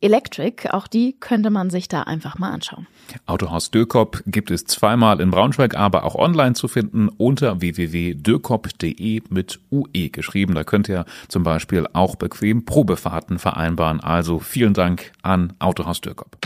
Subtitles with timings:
[0.00, 0.70] Electric.
[0.70, 2.86] Auch die könnte man sich da einfach mal anschauen.
[3.26, 9.60] Autohaus Dökop gibt es zweimal in Braunschweig, aber auch online zu finden unter www.dökop.de mit
[9.70, 10.54] UE geschrieben.
[10.54, 14.00] Da könnt ihr zum Beispiel auch bequem Probefahrten vereinbaren.
[14.00, 16.36] Also vielen Dank an Autohaus Dökop.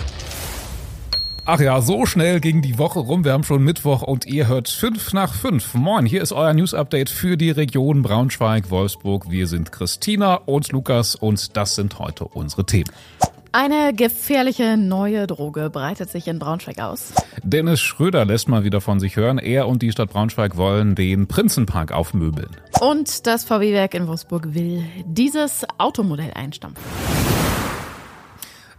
[1.44, 3.24] Ach ja, so schnell ging die Woche rum.
[3.24, 5.74] Wir haben schon Mittwoch und ihr hört 5 nach 5.
[5.74, 9.28] Moin, hier ist euer News Update für die Region Braunschweig-Wolfsburg.
[9.28, 12.90] Wir sind Christina und Lukas und das sind heute unsere Themen.
[13.54, 17.12] Eine gefährliche neue Droge breitet sich in Braunschweig aus.
[17.42, 19.36] Dennis Schröder lässt mal wieder von sich hören.
[19.36, 22.48] Er und die Stadt Braunschweig wollen den Prinzenpark aufmöbeln.
[22.80, 26.82] Und das VW-Werk in Wolfsburg will dieses Automodell einstampfen.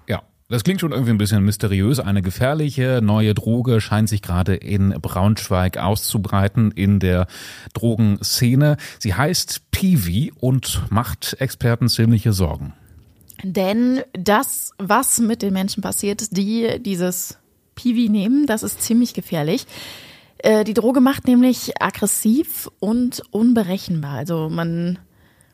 [0.09, 1.99] Ja, das klingt schon irgendwie ein bisschen mysteriös.
[1.99, 7.27] Eine gefährliche neue Droge scheint sich gerade in Braunschweig auszubreiten in der
[7.75, 8.77] Drogenszene.
[8.97, 12.73] Sie heißt Piwi und macht Experten ziemliche Sorgen.
[13.41, 17.37] Denn das, was mit den Menschen passiert, die dieses
[17.75, 19.65] Piwi nehmen, das ist ziemlich gefährlich.
[20.37, 24.17] Äh, die Droge macht nämlich aggressiv und unberechenbar.
[24.17, 24.99] Also man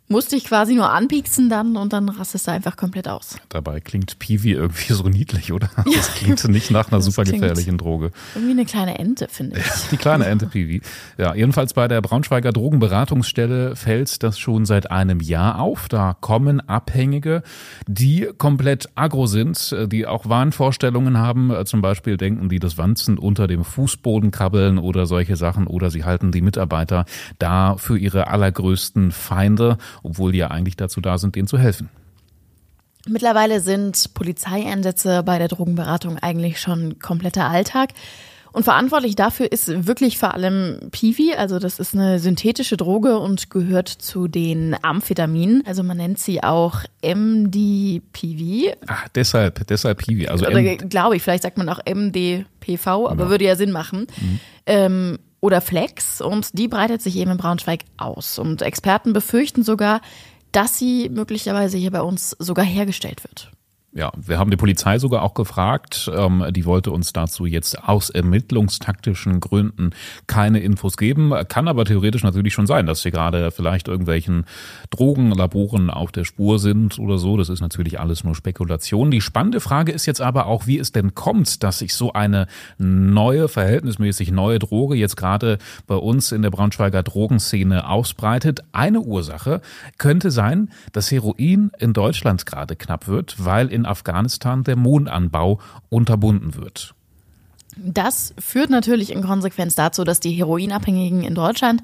[0.10, 3.38] musste ich quasi nur anpieksen dann und dann rastest du einfach komplett aus.
[3.50, 5.70] Dabei klingt Piwi irgendwie so niedlich, oder?
[5.86, 6.00] Ja.
[6.00, 8.12] Das klingt nicht nach einer super gefährlichen Droge.
[8.34, 9.90] Irgendwie eine kleine Ente, finde ich.
[9.92, 10.82] Die kleine Ente Piwi.
[11.18, 15.90] Ja, jedenfalls bei der Braunschweiger Drogenberatungsstelle fällt das schon seit einem Jahr auf.
[15.90, 17.44] Da kommen Abhängige,
[17.86, 21.54] die komplett agro sind, die auch Wahnvorstellungen haben.
[21.66, 25.68] Zum Beispiel denken die, das Wanzen unter dem Fußboden krabbeln oder solche Sachen.
[25.68, 27.04] Oder sie halten die Mitarbeiter
[27.40, 31.90] da für ihre allergrößten Feinde obwohl die ja eigentlich dazu da sind, denen zu helfen.
[33.08, 37.92] Mittlerweile sind Polizeieinsätze bei der Drogenberatung eigentlich schon kompletter Alltag.
[38.52, 43.52] Und verantwortlich dafür ist wirklich vor allem Piwi, also das ist eine synthetische Droge und
[43.52, 45.64] gehört zu den Amphetaminen.
[45.68, 48.76] Also man nennt sie auch MDPV.
[48.88, 50.28] Ach, deshalb, deshalb Piwi.
[50.28, 53.30] Also Oder glaube ich, vielleicht sagt man auch MDPV, aber ja.
[53.30, 54.08] würde ja Sinn machen.
[54.20, 54.40] Mhm.
[54.66, 58.40] Ähm, oder Flex und die breitet sich eben in Braunschweig aus.
[58.40, 60.02] Und Experten befürchten sogar,
[60.52, 63.52] dass sie möglicherweise hier bei uns sogar hergestellt wird.
[63.92, 66.12] Ja, wir haben die Polizei sogar auch gefragt.
[66.16, 69.92] Ähm, die wollte uns dazu jetzt aus ermittlungstaktischen Gründen
[70.28, 71.34] keine Infos geben.
[71.48, 74.46] Kann aber theoretisch natürlich schon sein, dass sie gerade vielleicht irgendwelchen
[74.92, 77.36] Drogenlaboren auf der Spur sind oder so.
[77.36, 79.10] Das ist natürlich alles nur Spekulation.
[79.10, 82.46] Die spannende Frage ist jetzt aber auch, wie es denn kommt, dass sich so eine
[82.78, 85.58] neue, verhältnismäßig neue Droge jetzt gerade
[85.88, 88.62] bei uns in der Braunschweiger Drogenszene ausbreitet.
[88.72, 89.62] Eine Ursache
[89.98, 95.60] könnte sein, dass Heroin in Deutschland gerade knapp wird, weil in Afghanistan der Mohnanbau
[95.90, 96.96] unterbunden wird.
[97.78, 101.82] Das führt natürlich in Konsequenz dazu, dass die Heroinabhängigen in Deutschland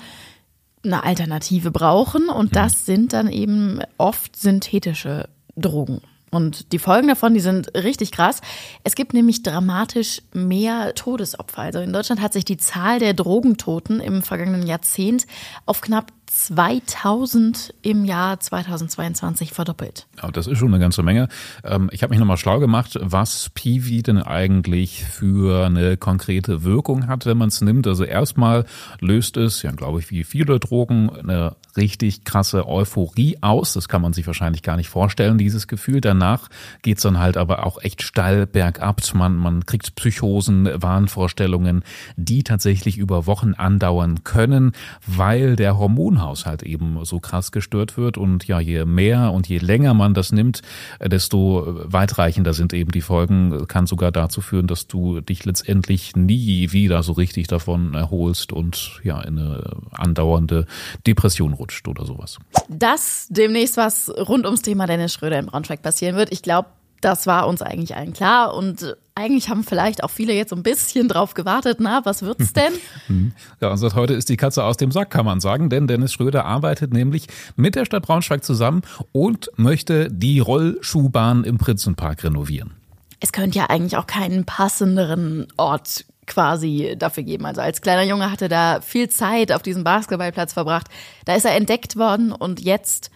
[0.84, 6.02] eine Alternative brauchen und das sind dann eben oft synthetische Drogen.
[6.32, 8.42] Und die Folgen davon, die sind richtig krass.
[8.84, 11.62] Es gibt nämlich dramatisch mehr Todesopfer.
[11.62, 15.28] Also in Deutschland hat sich die Zahl der Drogentoten im vergangenen Jahrzehnt
[15.66, 20.06] auf knapp 2000 im Jahr 2022 verdoppelt.
[20.22, 21.30] Ja, das ist schon eine ganze Menge.
[21.64, 27.08] Ähm, ich habe mich nochmal schlau gemacht, was Piwi denn eigentlich für eine konkrete Wirkung
[27.08, 27.88] hat, wenn man es nimmt.
[27.88, 28.66] Also erstmal
[29.00, 33.72] löst es, ja glaube ich, wie viele Drogen, eine richtig krasse Euphorie aus.
[33.72, 36.02] Das kann man sich wahrscheinlich gar nicht vorstellen, dieses Gefühl.
[36.02, 36.50] Danach
[36.82, 39.02] geht's dann halt aber auch echt steil bergab.
[39.14, 41.84] Man, man kriegt Psychosen, Wahnvorstellungen,
[42.18, 44.74] die tatsächlich über Wochen andauern können,
[45.08, 46.25] weil der Hormonhaushalt
[46.64, 48.18] eben so krass gestört wird.
[48.18, 50.62] Und ja, je mehr und je länger man das nimmt,
[51.04, 53.68] desto weitreichender sind eben die Folgen.
[53.68, 59.00] Kann sogar dazu führen, dass du dich letztendlich nie wieder so richtig davon erholst und
[59.04, 60.66] ja, in eine andauernde
[61.06, 62.38] Depression rutscht oder sowas.
[62.70, 66.70] Dass demnächst was rund ums Thema Dennis Schröder in Braunschweig passieren wird, ich glaube,
[67.02, 70.64] das war uns eigentlich allen klar und eigentlich haben vielleicht auch viele jetzt so ein
[70.64, 72.74] bisschen drauf gewartet, na, was wird's denn?
[73.08, 73.34] Mhm.
[73.62, 76.12] ja, und seit heute ist die Katze aus dem Sack, kann man sagen, denn Dennis
[76.12, 78.82] Schröder arbeitet nämlich mit der Stadt Braunschweig zusammen
[79.12, 82.74] und möchte die Rollschuhbahn im Prinzenpark renovieren.
[83.20, 87.46] Es könnte ja eigentlich auch keinen passenderen Ort quasi dafür geben.
[87.46, 90.88] Also als kleiner Junge hatte er da viel Zeit auf diesem Basketballplatz verbracht.
[91.26, 93.12] Da ist er entdeckt worden und jetzt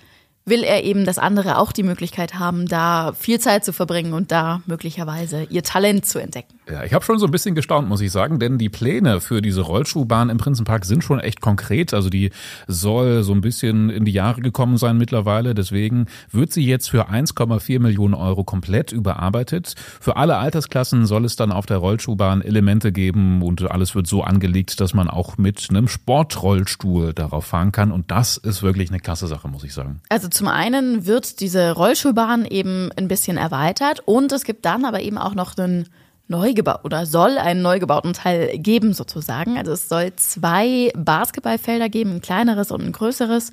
[0.50, 4.31] will er eben, dass andere auch die Möglichkeit haben, da viel Zeit zu verbringen und
[4.31, 6.58] da möglicherweise ihr Talent zu entdecken.
[6.71, 9.42] Ja, ich habe schon so ein bisschen gestaunt, muss ich sagen, denn die Pläne für
[9.42, 11.95] diese Rollschuhbahn im Prinzenpark sind schon echt konkret.
[11.95, 12.30] Also die
[12.68, 15.56] soll so ein bisschen in die Jahre gekommen sein mittlerweile.
[15.56, 19.74] Deswegen wird sie jetzt für 1,4 Millionen Euro komplett überarbeitet.
[20.00, 24.24] Für alle Altersklassen soll es dann auf der Rollschuhbahn Elemente geben und alles wird so
[24.24, 27.92] angelegt, dass man auch mit einem Sportrollstuhl darauf fahren kann.
[27.92, 30.01] Und das ist wirklich eine klasse Sache, muss ich sagen.
[30.10, 35.01] Also zum einen wird diese Rollschuhbahn eben ein bisschen erweitert und es gibt dann aber
[35.01, 35.88] eben auch noch einen
[36.29, 39.57] neu gebaut oder soll einen neu gebauten Teil geben sozusagen.
[39.57, 43.51] Also es soll zwei Basketballfelder geben, ein kleineres und ein größeres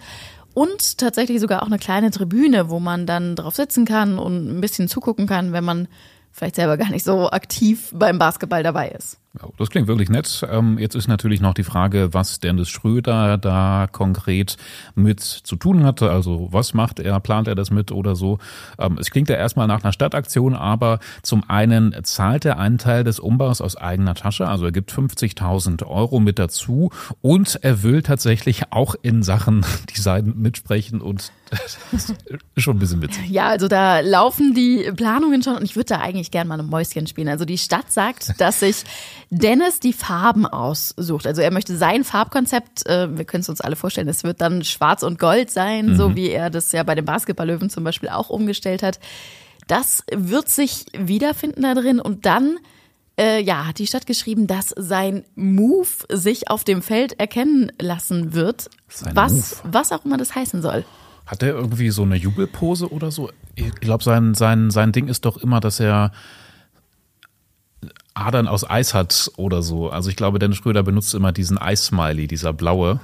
[0.54, 4.60] und tatsächlich sogar auch eine kleine Tribüne, wo man dann drauf sitzen kann und ein
[4.60, 5.88] bisschen zugucken kann, wenn man
[6.32, 9.18] vielleicht selber gar nicht so aktiv beim Basketball dabei ist.
[9.40, 10.46] Ja, das klingt wirklich nett.
[10.50, 14.56] Ähm, jetzt ist natürlich noch die Frage, was Dennis Schröder da konkret
[14.94, 16.10] mit zu tun hatte.
[16.10, 18.38] Also was macht er, plant er das mit oder so?
[18.78, 23.04] Ähm, es klingt ja erstmal nach einer Stadtaktion, aber zum einen zahlt er einen Teil
[23.04, 26.90] des Umbaus aus eigener Tasche, also er gibt 50.000 Euro mit dazu
[27.20, 29.64] und er will tatsächlich auch in Sachen
[29.96, 31.32] Design mitsprechen und
[32.56, 33.28] schon ein bisschen witzig.
[33.28, 36.66] Ja, also da laufen die Planungen schon und ich würde da eigentlich gerne mal ein
[36.66, 37.28] Mäuschen spielen.
[37.28, 38.84] Also die Stadt sagt, dass sich
[39.30, 41.26] Dennis die Farben aussucht.
[41.26, 44.64] Also er möchte sein Farbkonzept, äh, wir können es uns alle vorstellen, es wird dann
[44.64, 45.96] schwarz und gold sein, mhm.
[45.96, 48.98] so wie er das ja bei den Basketballlöwen zum Beispiel auch umgestellt hat.
[49.66, 52.58] Das wird sich wiederfinden da drin und dann
[53.18, 58.34] äh, ja, hat die Stadt geschrieben, dass sein Move sich auf dem Feld erkennen lassen
[58.34, 58.70] wird.
[58.88, 59.72] Sein was, Move.
[59.72, 60.84] was auch immer das heißen soll.
[61.26, 63.30] Hat er irgendwie so eine Jubelpose oder so?
[63.56, 66.12] Ich glaube, sein, sein, sein Ding ist doch immer, dass er
[68.14, 69.90] Adern aus Eis hat oder so.
[69.90, 73.00] Also ich glaube, Dennis Schröder benutzt immer diesen Eis-Smiley, dieser blaue.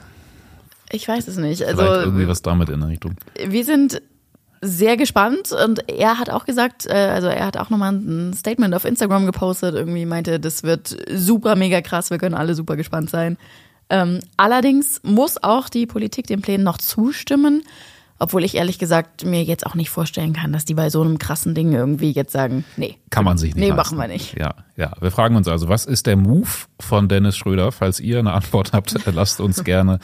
[0.90, 1.64] Ich weiß es nicht.
[1.64, 3.16] Also Vielleicht irgendwie was damit in der Richtung.
[3.44, 4.00] Wir sind
[4.60, 8.74] sehr gespannt und er hat auch gesagt, äh, also er hat auch nochmal ein Statement
[8.74, 13.10] auf Instagram gepostet, irgendwie meinte, das wird super mega krass, wir können alle super gespannt
[13.10, 13.38] sein.
[13.90, 17.64] Ähm, allerdings muss auch die Politik den Plänen noch zustimmen.
[18.22, 21.18] Obwohl ich ehrlich gesagt mir jetzt auch nicht vorstellen kann, dass die bei so einem
[21.18, 22.96] krassen Ding irgendwie jetzt sagen, nee.
[23.10, 23.60] Kann man sich nicht.
[23.60, 23.76] Nee, leisten.
[23.76, 24.38] machen wir nicht.
[24.38, 24.92] Ja, ja.
[25.00, 26.46] Wir fragen uns also, was ist der Move
[26.78, 27.72] von Dennis Schröder?
[27.72, 29.98] Falls ihr eine Antwort habt, lasst uns gerne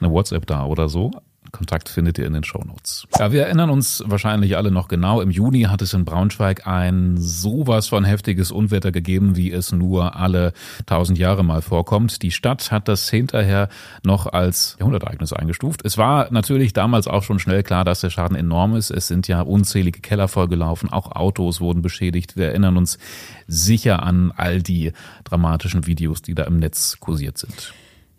[0.00, 1.10] eine WhatsApp da oder so.
[1.54, 3.06] Kontakt findet ihr in den Shownotes.
[3.16, 5.20] Ja, wir erinnern uns wahrscheinlich alle noch genau.
[5.20, 10.16] Im Juni hat es in Braunschweig ein sowas von heftiges Unwetter gegeben, wie es nur
[10.16, 10.52] alle
[10.86, 12.22] tausend Jahre mal vorkommt.
[12.22, 13.68] Die Stadt hat das hinterher
[14.02, 15.82] noch als Jahrhundertereignis eingestuft.
[15.84, 18.90] Es war natürlich damals auch schon schnell klar, dass der Schaden enorm ist.
[18.90, 22.36] Es sind ja unzählige Keller vollgelaufen, auch Autos wurden beschädigt.
[22.36, 22.98] Wir erinnern uns
[23.46, 24.90] sicher an all die
[25.22, 27.74] dramatischen Videos, die da im Netz kursiert sind.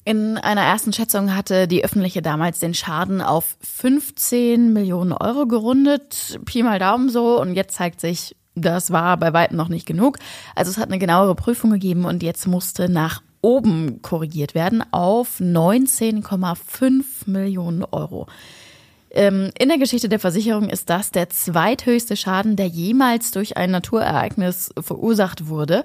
[0.07, 6.39] In einer ersten Schätzung hatte die öffentliche damals den Schaden auf 15 Millionen Euro gerundet.
[6.45, 7.41] Pi mal Daumen so.
[7.41, 10.19] Und jetzt zeigt sich, das war bei weitem noch nicht genug.
[10.53, 15.39] Also es hat eine genauere Prüfung gegeben und jetzt musste nach oben korrigiert werden auf
[15.39, 18.27] 19,5 Millionen Euro.
[19.09, 23.71] Ähm, in der Geschichte der Versicherung ist das der zweithöchste Schaden, der jemals durch ein
[23.71, 25.83] Naturereignis verursacht wurde.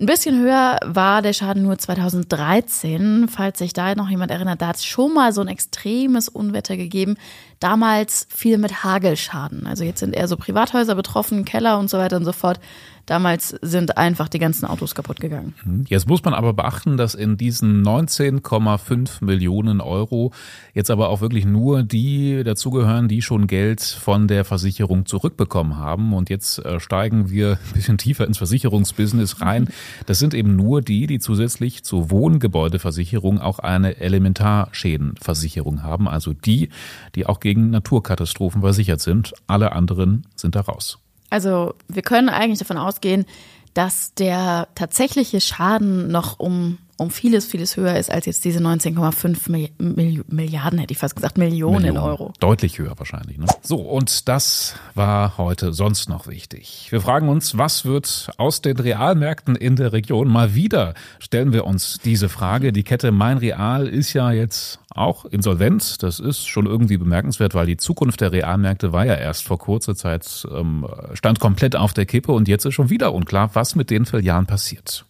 [0.00, 4.60] Ein bisschen höher war der Schaden nur 2013, falls sich da noch jemand erinnert.
[4.60, 7.16] Da hat es schon mal so ein extremes Unwetter gegeben.
[7.60, 9.68] Damals viel mit Hagelschaden.
[9.68, 12.58] Also jetzt sind eher so Privathäuser betroffen, Keller und so weiter und so fort.
[13.06, 15.54] Damals sind einfach die ganzen Autos kaputt gegangen.
[15.64, 15.84] Mhm.
[15.88, 20.32] Jetzt muss man aber beachten, dass in diesen 19,5 Millionen Euro
[20.72, 26.14] jetzt aber auch wirklich nur die dazugehören, die schon Geld von der Versicherung zurückbekommen haben.
[26.14, 29.68] Und jetzt äh, steigen wir ein bisschen tiefer ins Versicherungsbusiness rein.
[30.06, 36.08] Das sind eben nur die, die zusätzlich zur Wohngebäudeversicherung auch eine Elementarschädenversicherung haben.
[36.08, 36.70] Also die,
[37.14, 39.34] die auch gegen Naturkatastrophen versichert sind.
[39.46, 41.03] Alle anderen sind da raus.
[41.34, 43.26] Also wir können eigentlich davon ausgehen,
[43.74, 50.24] dass der tatsächliche Schaden noch um, um vieles, vieles höher ist als jetzt diese 19,5
[50.28, 52.32] Milliarden, hätte ich fast gesagt, Millionen, Millionen, Euro.
[52.40, 53.38] Deutlich höher wahrscheinlich.
[53.38, 53.46] Ne?
[53.62, 56.88] So, und das war heute sonst noch wichtig.
[56.90, 60.28] Wir fragen uns, was wird aus den Realmärkten in der Region?
[60.28, 62.72] Mal wieder stellen wir uns diese Frage.
[62.72, 66.02] Die Kette Mein Real ist ja jetzt auch insolvent.
[66.02, 69.94] Das ist schon irgendwie bemerkenswert, weil die Zukunft der Realmärkte war ja erst vor kurzer
[69.94, 73.90] Zeit, ähm, stand komplett auf der Kippe und jetzt ist schon wieder unklar, was mit
[73.90, 75.04] den Filialen passiert.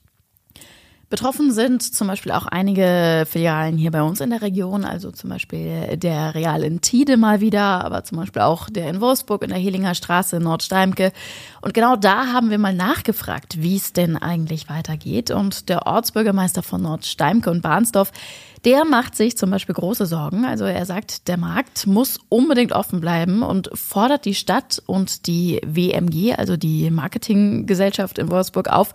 [1.15, 5.31] Betroffen sind zum Beispiel auch einige Filialen hier bei uns in der Region, also zum
[5.31, 9.51] Beispiel der Real in Tide mal wieder, aber zum Beispiel auch der in Wolfsburg in
[9.51, 11.13] der Helinger Straße in Nordsteimke.
[11.61, 15.31] Und genau da haben wir mal nachgefragt, wie es denn eigentlich weitergeht.
[15.31, 18.11] Und der Ortsbürgermeister von Nordsteimke und Bahnsdorf,
[18.65, 20.45] der macht sich zum Beispiel große Sorgen.
[20.45, 25.61] Also er sagt, der Markt muss unbedingt offen bleiben und fordert die Stadt und die
[25.65, 28.95] WMG, also die Marketinggesellschaft in Wolfsburg, auf,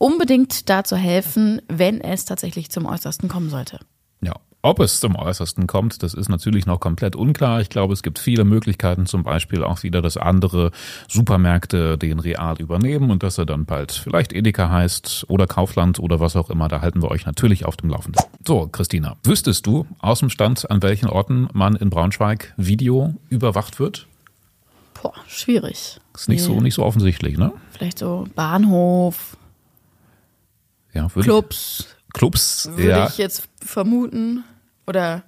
[0.00, 3.78] unbedingt dazu helfen, wenn es tatsächlich zum Äußersten kommen sollte.
[4.22, 7.60] Ja, ob es zum Äußersten kommt, das ist natürlich noch komplett unklar.
[7.60, 10.70] Ich glaube, es gibt viele Möglichkeiten, zum Beispiel auch wieder, dass andere
[11.08, 16.18] Supermärkte den Real übernehmen und dass er dann bald vielleicht Edeka heißt oder Kaufland oder
[16.18, 16.68] was auch immer.
[16.68, 18.24] Da halten wir euch natürlich auf dem Laufenden.
[18.46, 23.78] So, Christina, wüsstest du aus dem Stand, an welchen Orten man in Braunschweig Video überwacht
[23.78, 24.06] wird?
[25.02, 26.00] Boah, schwierig.
[26.14, 26.46] Ist nicht Nee.
[26.54, 27.52] so nicht so offensichtlich, ne?
[27.70, 29.36] Vielleicht so Bahnhof,
[30.92, 33.06] Ja, würde Clubs, Ich, Clubs, würde ja.
[33.06, 34.44] ich jetzt vermuten.
[34.86, 35.22] Oder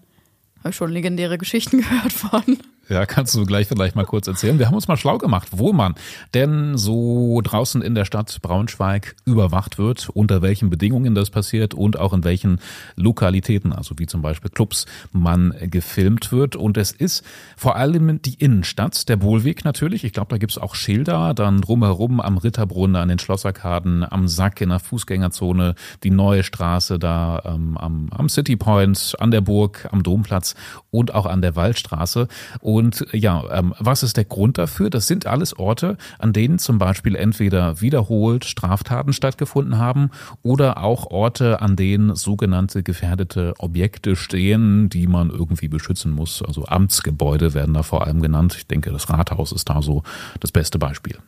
[0.58, 2.58] habe ich schon legendäre Geschichten gehört von.
[2.92, 4.58] Ja, kannst du gleich vielleicht mal kurz erzählen.
[4.58, 5.94] Wir haben uns mal schlau gemacht, wo man
[6.34, 11.98] denn so draußen in der Stadt Braunschweig überwacht wird, unter welchen Bedingungen das passiert und
[11.98, 12.60] auch in welchen
[12.96, 16.54] Lokalitäten, also wie zum Beispiel Clubs, man gefilmt wird.
[16.54, 17.24] Und es ist
[17.56, 20.04] vor allem die Innenstadt, der Bohlweg natürlich.
[20.04, 24.60] Ich glaube, da gibt's auch Schilder, dann drumherum am Ritterbrunnen, an den Schlosserkaden, am Sack
[24.60, 29.88] in der Fußgängerzone, die neue Straße da ähm, am, am City Point, an der Burg,
[29.90, 30.54] am Domplatz
[30.90, 32.28] und auch an der Waldstraße.
[32.60, 32.81] Und
[33.12, 34.90] ja, ähm, was ist der Grund dafür?
[34.90, 40.10] Das sind alles Orte, an denen zum Beispiel entweder wiederholt Straftaten stattgefunden haben
[40.42, 46.42] oder auch Orte, an denen sogenannte gefährdete Objekte stehen, die man irgendwie beschützen muss.
[46.42, 48.54] Also Amtsgebäude werden da vor allem genannt.
[48.56, 50.02] Ich denke, das Rathaus ist da so
[50.40, 51.18] das beste Beispiel.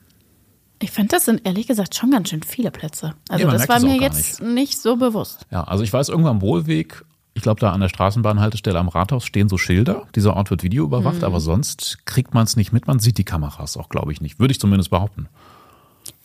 [0.80, 3.14] Ich finde, das sind ehrlich gesagt schon ganz schön viele Plätze.
[3.28, 4.78] Also Ja, das war mir jetzt nicht.
[4.78, 5.46] so bewusst.
[5.50, 9.24] Ja, also ich weiß, irgendwo am Wohlweg, ich glaube, da an der Straßenbahnhaltestelle am Rathaus
[9.24, 10.06] stehen so Schilder.
[10.14, 12.86] Dieser Ort wird videoüberwacht, aber sonst kriegt man es nicht mit.
[12.86, 14.38] Man sieht die Kameras auch, glaube ich, nicht.
[14.38, 15.28] Würde ich zumindest behaupten.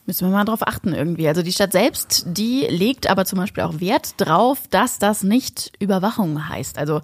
[0.06, 1.28] Müssen wir mal drauf achten irgendwie.
[1.28, 5.72] Also die Stadt selbst, die legt aber zum Beispiel auch Wert drauf, dass das nicht
[5.80, 6.78] Überwachung heißt.
[6.78, 7.02] Also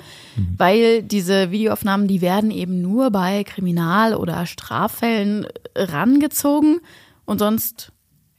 [0.58, 5.46] weil diese Videoaufnahmen, die werden eben nur bei Kriminal- oder Straffällen
[5.76, 6.80] rangezogen
[7.26, 7.92] und sonst,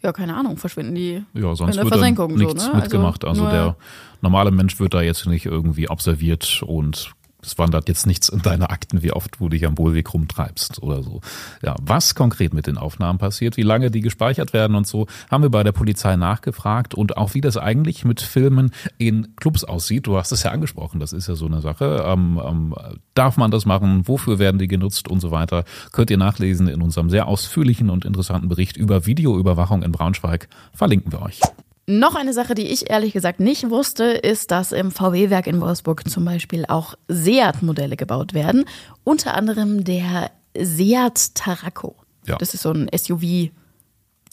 [0.07, 2.35] ja, keine Ahnung, verschwinden die Ja, in sonst der wird dann Versenkung.
[2.37, 2.77] nichts so, ne?
[2.81, 3.25] mitgemacht.
[3.25, 3.77] Also, nur- der
[4.23, 7.11] normale Mensch wird da jetzt nicht irgendwie observiert und
[7.43, 11.03] es wandert jetzt nichts in deine Akten, wie oft du dich am Wohlweg rumtreibst oder
[11.03, 11.21] so.
[11.63, 15.43] Ja, was konkret mit den Aufnahmen passiert, wie lange die gespeichert werden und so, haben
[15.43, 20.07] wir bei der Polizei nachgefragt und auch wie das eigentlich mit Filmen in Clubs aussieht.
[20.07, 22.05] Du hast es ja angesprochen, das ist ja so eine Sache.
[22.07, 22.75] Ähm, ähm,
[23.15, 24.09] darf man das machen?
[24.09, 25.65] Wofür werden die genutzt und so weiter?
[25.93, 30.49] Könnt ihr nachlesen in unserem sehr ausführlichen und interessanten Bericht über Videoüberwachung in Braunschweig.
[30.73, 31.41] Verlinken wir euch.
[31.89, 36.09] Noch eine Sache, die ich ehrlich gesagt nicht wusste, ist, dass im VW-Werk in Wolfsburg
[36.09, 38.65] zum Beispiel auch Seat-Modelle gebaut werden.
[39.05, 41.95] Unter anderem der Seat Tarraco.
[42.27, 42.37] Ja.
[42.39, 43.51] Das ist so ein SUV.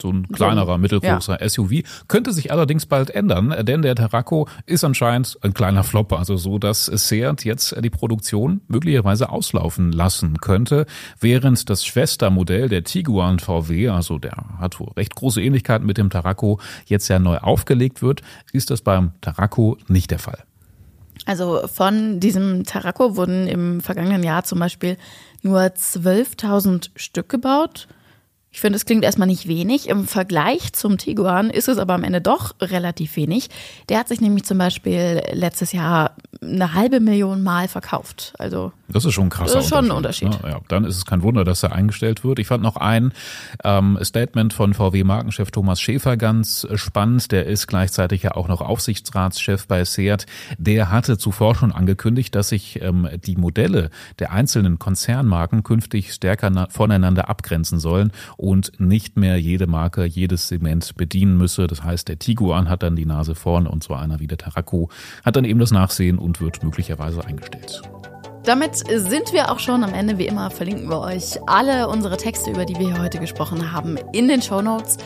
[0.02, 1.84] So ein kleinerer, mittelgroßer SUV.
[2.08, 6.14] Könnte sich allerdings bald ändern, denn der Tarraco ist anscheinend ein kleiner Flop.
[6.14, 10.86] Also so, dass Seat jetzt die Produktion möglicherweise auslaufen lassen könnte,
[11.20, 16.10] während das Schwestermodell der Tiguan VW, also der hat wohl recht große Ähnlichkeiten mit dem
[16.10, 18.22] Tarraco, jetzt ja neu aufgelegt wird,
[18.52, 20.44] ist das beim Tarraco nicht der Fall.
[21.26, 24.98] Also von diesem Tarraco wurden im vergangenen Jahr zum Beispiel
[25.42, 27.88] nur 12.000 Stück gebaut.
[28.54, 29.90] Ich finde, es klingt erstmal nicht wenig.
[29.90, 33.50] Im Vergleich zum Tiguan ist es aber am Ende doch relativ wenig.
[33.90, 38.34] Der hat sich nämlich zum Beispiel letztes Jahr eine halbe Million Mal verkauft.
[38.38, 40.30] Also Das ist schon ein krasser Das ist schon ein Unterschied.
[40.30, 40.50] Ne?
[40.52, 42.40] Ja, dann ist es kein Wunder, dass er eingestellt wird.
[42.40, 43.12] Ich fand noch ein
[43.64, 47.32] ähm, Statement von VW-Markenchef Thomas Schäfer ganz äh, spannend.
[47.32, 50.26] Der ist gleichzeitig ja auch noch Aufsichtsratschef bei Seat.
[50.58, 56.50] Der hatte zuvor schon angekündigt, dass sich ähm, die Modelle der einzelnen Konzernmarken künftig stärker
[56.50, 61.68] na- voneinander abgrenzen sollen und nicht mehr jede Marke jedes Segment bedienen müsse.
[61.68, 64.90] Das heißt, der Tiguan hat dann die Nase vorn und so einer wie der Tarraco
[65.24, 67.82] hat dann eben das Nachsehen und wird möglicherweise eingestellt.
[68.46, 70.18] Damit sind wir auch schon am Ende.
[70.18, 73.98] Wie immer verlinken wir euch alle unsere Texte, über die wir hier heute gesprochen haben,
[74.12, 74.98] in den Show Notes.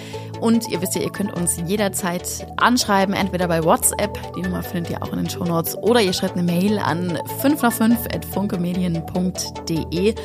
[0.42, 4.92] Und ihr wisst ja, ihr könnt uns jederzeit anschreiben, entweder bei WhatsApp, die Nummer findet
[4.92, 8.06] ihr auch in den Show Notes, oder ihr schreibt eine Mail an 5 nach 5
[8.14, 10.16] at funkemedien.de.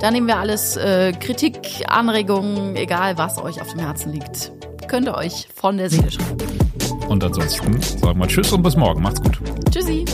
[0.00, 4.52] Da nehmen wir alles, äh, Kritik, Anregungen, egal was euch auf dem Herzen liegt,
[4.88, 6.38] könnt ihr euch von der Seele schreiben.
[7.08, 9.02] Und ansonsten sagen wir Tschüss und bis morgen.
[9.02, 9.40] Macht's gut.
[9.70, 10.04] Tschüssi!